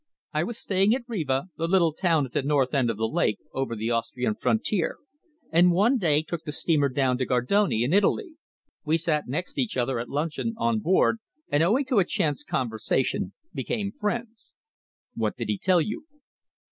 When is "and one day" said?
5.51-6.23